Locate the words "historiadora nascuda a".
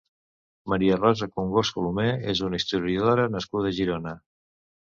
2.63-3.75